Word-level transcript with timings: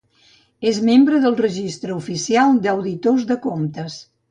És 0.71 0.79
membre 0.87 1.19
del 1.25 1.37
Registre 1.41 1.95
Oficial 1.99 2.59
d'Auditors 2.65 3.29
de 3.35 3.41
Comptes. 3.47 4.03